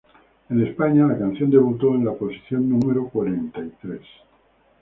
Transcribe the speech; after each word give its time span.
En 0.49 0.65
España, 0.65 1.05
la 1.05 1.15
canción 1.15 1.51
debutó 1.51 1.93
en 1.93 2.03
la 2.05 2.13
posición 2.13 2.67
número 2.67 3.07
cuarenta 3.07 3.59
y 3.63 3.69
tres. 3.83 4.01